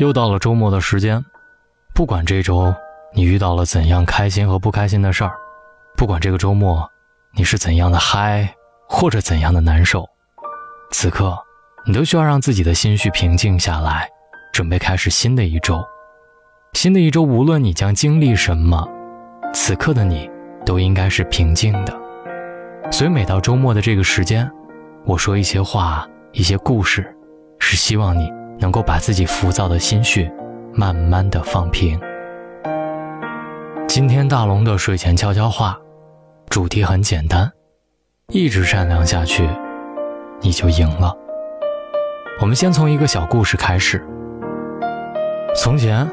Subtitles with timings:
[0.00, 1.22] 又到了周末的时间，
[1.94, 2.74] 不管这周
[3.12, 5.32] 你遇到了怎样开心和不开心的事儿，
[5.94, 6.90] 不管这个周末
[7.34, 8.50] 你是怎样的嗨
[8.88, 10.08] 或者怎样的难受，
[10.90, 11.38] 此刻
[11.84, 14.08] 你都需要让自己的心绪平静下来，
[14.54, 15.84] 准备开始新的一周。
[16.72, 18.88] 新的一周，无论你将经历什么，
[19.52, 20.30] 此刻的你
[20.64, 21.94] 都应该是平静的。
[22.90, 24.50] 所以每到周末的这个时间，
[25.04, 27.14] 我说一些话，一些故事，
[27.58, 28.39] 是希望你。
[28.60, 30.30] 能够把自己浮躁的心绪
[30.74, 31.98] 慢慢的放平。
[33.88, 35.76] 今天大龙的睡前悄悄话，
[36.48, 37.50] 主题很简单，
[38.28, 39.48] 一直善良下去，
[40.40, 41.16] 你就赢了。
[42.40, 44.06] 我们先从一个小故事开始。
[45.56, 46.08] 从前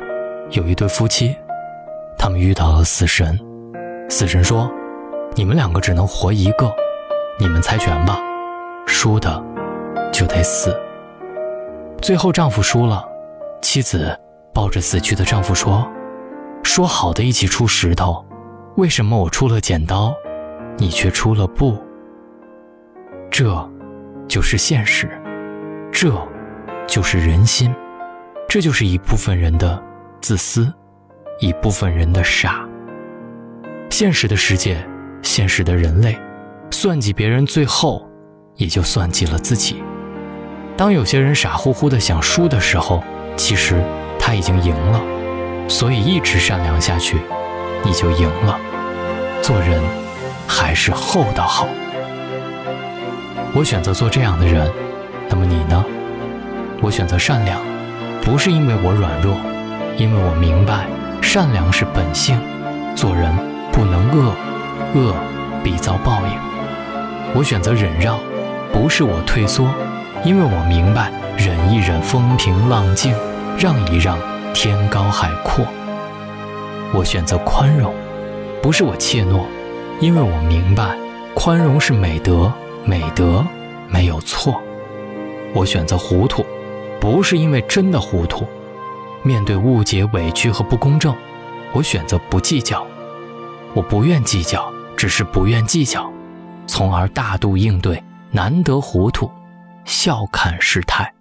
[0.50, 1.36] 有一对夫妻，
[2.18, 3.40] 他们遇到了死神，
[4.10, 4.72] 死神说
[5.36, 6.74] ：“你们两个只能活一个，
[7.38, 8.20] 你们猜拳吧，
[8.88, 9.44] 输的
[10.12, 10.76] 就得死。”
[12.02, 13.04] 最后，丈夫输了，
[13.62, 14.18] 妻子
[14.54, 15.86] 抱着死去的丈夫说
[16.64, 18.24] ：“说好的一起出石头，
[18.78, 20.14] 为什么我出了剪刀，
[20.78, 21.78] 你却出了布？
[23.32, 23.70] 这，
[24.28, 25.10] 就是现实，
[25.92, 26.12] 这，
[26.88, 27.74] 就是人心，
[28.48, 29.82] 这就是一部分人的
[30.22, 30.72] 自私，
[31.40, 32.66] 一部分人的傻。
[33.90, 34.78] 现实的世界，
[35.24, 36.18] 现实的人类，
[36.70, 38.08] 算计别人，最后，
[38.56, 39.84] 也就算计了自己。”
[40.78, 43.04] 当有些人傻乎乎的想输的时候，
[43.36, 43.84] 其实
[44.20, 45.02] 他已经赢了。
[45.68, 47.18] 所以一直善良下去，
[47.84, 48.58] 你就赢了。
[49.42, 49.82] 做人
[50.48, 51.68] 还是厚道好。
[53.54, 54.72] 我选择做这样的人，
[55.28, 55.84] 那么你呢？
[56.80, 57.60] 我选择善良，
[58.22, 59.36] 不是因为我软弱，
[59.98, 60.86] 因为我明白
[61.22, 62.40] 善良是本性。
[62.96, 63.36] 做人
[63.72, 64.34] 不能恶，
[64.94, 65.16] 恶
[65.64, 66.40] 必遭报应。
[67.34, 68.20] 我选择忍让，
[68.72, 69.68] 不是我退缩。
[70.28, 73.16] 因为我明白，忍一忍风平浪静，
[73.58, 74.20] 让一让
[74.54, 75.66] 天高海阔。
[76.94, 77.94] 我选择宽容，
[78.62, 79.46] 不是我怯懦，
[80.02, 80.98] 因为我明白，
[81.34, 82.52] 宽容是美德，
[82.84, 83.42] 美德
[83.88, 84.62] 没有错。
[85.54, 86.46] 我选择糊涂，
[87.00, 88.46] 不是因为真的糊涂。
[89.24, 91.16] 面对误解、委屈和不公正，
[91.72, 92.86] 我选择不计较。
[93.74, 96.12] 我不愿计较，只是不愿计较，
[96.68, 99.32] 从而大度应对，难得糊涂。
[99.88, 101.12] 笑看世态，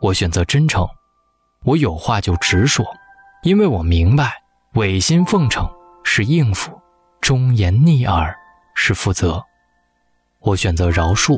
[0.00, 0.88] 我选择真诚，
[1.64, 2.86] 我有话就直说，
[3.42, 4.32] 因为我明白
[4.74, 5.68] 违心奉承
[6.04, 6.80] 是应付，
[7.20, 8.32] 忠言逆耳
[8.76, 9.44] 是负责。
[10.38, 11.36] 我选择饶恕，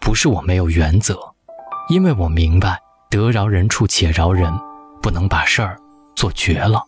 [0.00, 1.16] 不是我没有原则，
[1.88, 2.76] 因为我明白
[3.08, 4.52] 得饶人处且饶人，
[5.00, 5.78] 不能把事儿
[6.16, 6.84] 做绝了。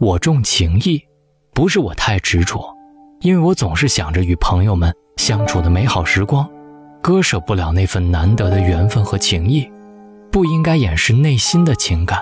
[0.00, 1.06] 我重情义，
[1.52, 2.74] 不是我太执着，
[3.20, 6.48] 因为我总是想着与朋友们相处的美好时光。
[7.06, 9.70] 割舍不了那份难得的缘分和情谊，
[10.32, 12.20] 不应该掩饰内心的情感。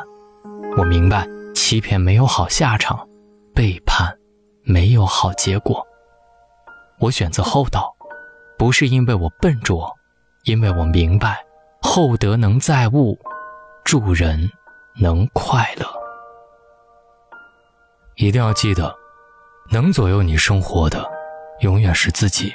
[0.76, 3.08] 我明白，欺骗没有好下场，
[3.54, 4.14] 背叛
[4.62, 5.82] 没有好结果。
[6.98, 7.96] 我选择厚道，
[8.58, 9.90] 不是因为我笨拙，
[10.42, 11.42] 因为我明白，
[11.80, 13.18] 厚德能载物，
[13.86, 14.50] 助人
[15.00, 15.86] 能快乐。
[18.16, 18.94] 一定要记得，
[19.70, 21.10] 能左右你生活的，
[21.60, 22.54] 永远是自己。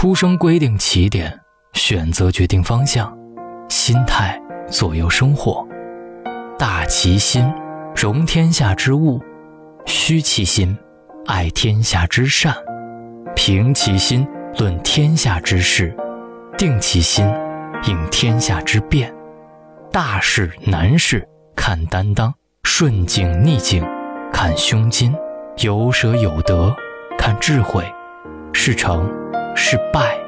[0.00, 1.38] 出生规定起点，
[1.74, 3.14] 选择决定方向，
[3.68, 5.62] 心态左右生活。
[6.58, 7.52] 大其心，
[7.94, 9.20] 容天下之物；
[9.84, 10.74] 虚其心，
[11.26, 12.54] 爱天下之善；
[13.36, 15.94] 平其心，论天下之事；
[16.56, 17.30] 定其心，
[17.86, 19.14] 应天下之变。
[19.92, 23.86] 大事难事看担当，顺境逆境
[24.32, 25.14] 看胸襟，
[25.58, 26.74] 有舍有得
[27.18, 27.84] 看智慧，
[28.54, 29.19] 事成。
[29.54, 30.18] 失败，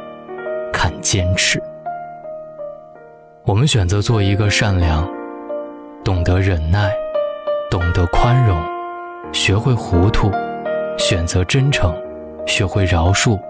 [0.73, 1.63] 看坚持。
[3.45, 5.09] 我们选择做一个善良、
[6.05, 6.93] 懂得忍耐、
[7.71, 8.61] 懂得宽容、
[9.33, 10.31] 学会糊涂、
[10.99, 11.95] 选择真诚、
[12.47, 13.41] 学会饶恕、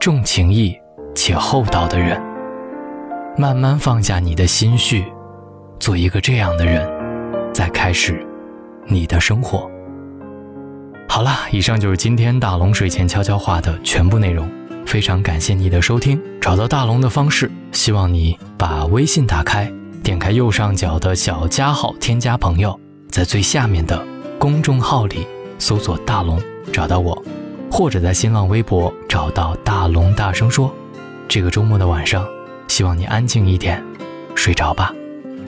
[0.00, 0.78] 重情义
[1.14, 2.20] 且厚道的人。
[3.36, 5.04] 慢慢放下你的心绪，
[5.78, 6.88] 做一个这样的人，
[7.52, 8.26] 再开始
[8.86, 9.70] 你的生活。
[11.08, 14.48] 好了，以上就是今天大龙睡前悄悄话的全部内容。
[14.86, 16.18] 非常感谢你的收听。
[16.40, 19.70] 找到大龙的方式，希望你把微信打开，
[20.02, 22.78] 点开右上角的小加号，添加朋友，
[23.10, 24.02] 在最下面的
[24.38, 25.26] 公众号里
[25.58, 26.40] 搜索“大龙”，
[26.72, 27.20] 找到我，
[27.70, 30.72] 或者在新浪微博找到“大龙大声说”。
[31.28, 32.24] 这个周末的晚上，
[32.68, 33.82] 希望你安静一点，
[34.36, 34.94] 睡着吧。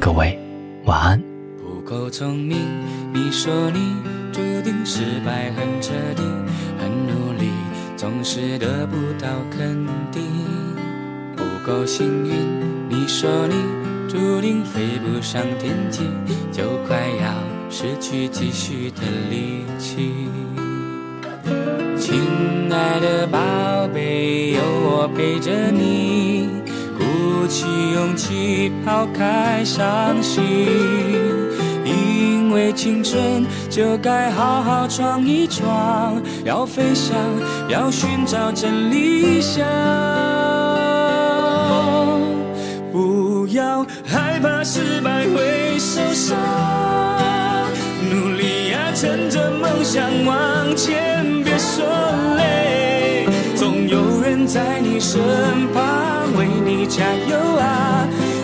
[0.00, 0.36] 各位，
[0.84, 1.22] 晚安。
[1.62, 2.58] 不够聪明，
[3.14, 3.94] 你说你
[4.32, 6.22] 注定失败很彻底，
[6.78, 7.48] 很努力。
[7.98, 10.22] 总是得不到肯定，
[11.34, 12.32] 不够幸运。
[12.88, 13.56] 你说你
[14.08, 16.02] 注定飞不上天际，
[16.52, 17.34] 就快要
[17.68, 20.28] 失去继续的力气。
[21.98, 26.48] 亲爱的宝贝，有我陪着你，
[26.96, 30.44] 鼓起勇气抛开伤心，
[32.48, 37.14] 因为青春就该好好闯一闯，要飞翔，
[37.68, 39.66] 要寻找真理想，
[42.90, 46.38] 不要害怕失败会受伤，
[48.10, 51.84] 努力呀，趁着梦想往前，别说
[52.38, 55.20] 累，总有人在你身
[55.74, 55.84] 旁
[56.38, 58.08] 为你加油啊！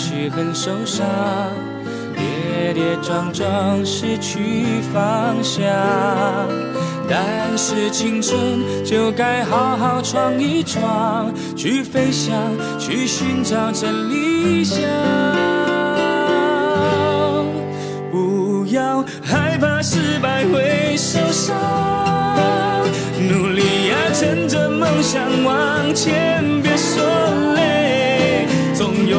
[0.00, 1.06] 许很受伤，
[2.16, 5.62] 跌跌撞撞失去方向。
[7.06, 12.34] 但是青春就该好好闯一闯，去飞翔，
[12.78, 14.80] 去寻找真理想。
[18.10, 21.54] 不要害怕失败会受伤，
[23.28, 27.04] 努力呀，趁着梦想往前，别说
[27.54, 29.18] 累，总有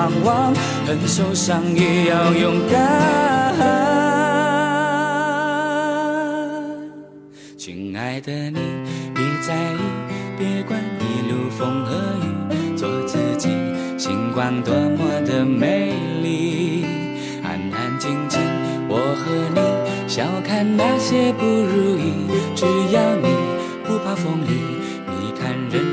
[0.00, 0.54] 盼望，
[0.86, 3.54] 很受伤也要勇敢。
[7.58, 8.58] 亲爱的你，
[9.14, 9.80] 别在意，
[10.38, 11.94] 别管一路风和
[12.24, 13.50] 雨，做自己，
[13.98, 15.92] 星光多么的美
[16.22, 16.86] 丽。
[17.42, 18.40] 安安静静，
[18.88, 19.60] 我和你，
[20.08, 22.14] 笑看那些不如意，
[22.56, 23.28] 只要你
[23.84, 24.62] 不怕风雨，
[25.04, 25.89] 你看人